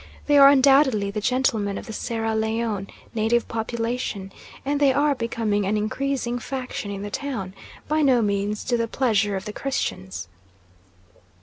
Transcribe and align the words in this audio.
They 0.25 0.39
are 0.39 0.49
undoubtedly 0.49 1.11
the 1.11 1.21
gentlemen 1.21 1.77
of 1.77 1.85
the 1.85 1.93
Sierra 1.93 2.33
Leone 2.33 2.87
native 3.13 3.47
population, 3.47 4.33
and 4.65 4.79
they 4.79 4.91
are 4.91 5.13
becoming 5.13 5.67
an 5.67 5.77
increasing 5.77 6.39
faction 6.39 6.89
in 6.89 7.03
the 7.03 7.11
town, 7.11 7.53
by 7.87 8.01
no 8.01 8.23
means 8.23 8.63
to 8.63 8.77
the 8.77 8.87
pleasure 8.87 9.35
of 9.35 9.45
the 9.45 9.53
Christians. 9.53 10.27